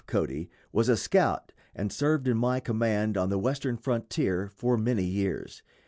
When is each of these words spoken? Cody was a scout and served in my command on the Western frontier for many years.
Cody 0.07 0.49
was 0.71 0.89
a 0.89 0.97
scout 0.97 1.51
and 1.75 1.93
served 1.93 2.27
in 2.27 2.35
my 2.35 2.59
command 2.59 3.17
on 3.17 3.29
the 3.29 3.37
Western 3.37 3.77
frontier 3.77 4.49
for 4.49 4.75
many 4.75 5.03
years. 5.05 5.61